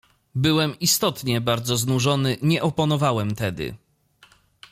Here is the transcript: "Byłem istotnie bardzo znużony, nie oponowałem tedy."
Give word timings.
"Byłem 0.35 0.79
istotnie 0.79 1.41
bardzo 1.41 1.77
znużony, 1.77 2.37
nie 2.41 2.63
oponowałem 2.63 3.35
tedy." 3.35 3.75